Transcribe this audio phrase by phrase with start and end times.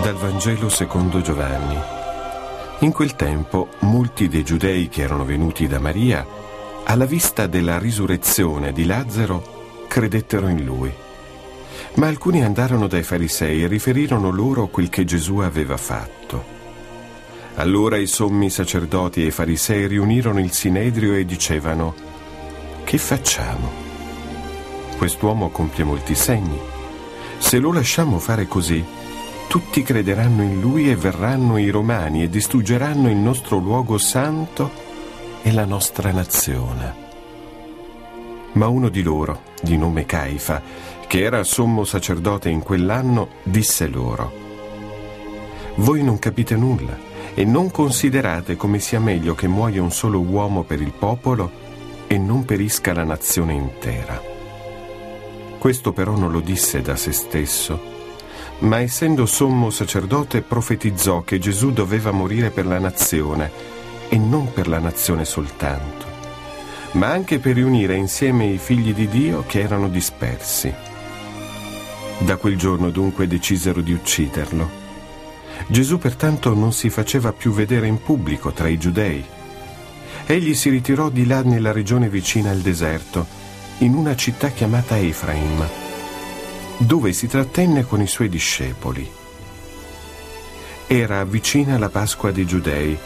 [0.00, 1.76] Dal Vangelo secondo Giovanni.
[2.80, 6.24] In quel tempo molti dei giudei che erano venuti da Maria,
[6.84, 10.92] alla vista della risurrezione di Lazzaro, credettero in lui.
[11.94, 16.44] Ma alcuni andarono dai farisei e riferirono loro quel che Gesù aveva fatto.
[17.56, 21.94] Allora i sommi sacerdoti e i farisei riunirono il sinedrio e dicevano,
[22.84, 23.68] che facciamo?
[24.96, 26.58] Quest'uomo compie molti segni.
[27.38, 28.84] Se lo lasciamo fare così,
[29.48, 34.70] tutti crederanno in lui e verranno i romani e distruggeranno il nostro luogo santo
[35.42, 37.06] e la nostra nazione.
[38.52, 40.60] Ma uno di loro, di nome Caifa,
[41.06, 44.30] che era sommo sacerdote in quell'anno, disse loro,
[45.76, 46.96] Voi non capite nulla
[47.34, 51.50] e non considerate come sia meglio che muoia un solo uomo per il popolo
[52.06, 54.20] e non perisca la nazione intera.
[55.58, 57.96] Questo però non lo disse da se stesso,
[58.60, 63.50] ma essendo sommo sacerdote profetizzò che Gesù doveva morire per la nazione
[64.08, 66.06] e non per la nazione soltanto,
[66.92, 70.72] ma anche per riunire insieme i figli di Dio che erano dispersi.
[72.18, 74.86] Da quel giorno dunque decisero di ucciderlo
[75.66, 79.24] Gesù pertanto non si faceva più vedere in pubblico tra i giudei.
[80.26, 83.26] Egli si ritirò di là nella regione vicina al deserto,
[83.78, 85.66] in una città chiamata Efraim,
[86.78, 89.08] dove si trattenne con i suoi discepoli.
[90.86, 92.96] Era vicina la Pasqua dei Giudei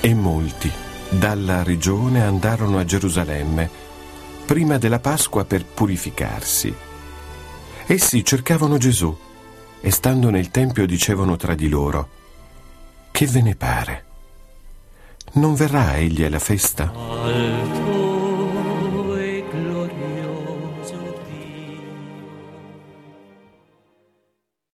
[0.00, 0.70] e molti
[1.08, 3.70] dalla regione andarono a Gerusalemme
[4.44, 6.74] prima della Pasqua per purificarsi.
[7.86, 9.16] Essi cercavano Gesù
[9.80, 12.08] e stando nel tempio dicevano tra di loro,
[13.10, 14.04] che ve ne pare?
[15.32, 18.05] Non verrà egli alla festa?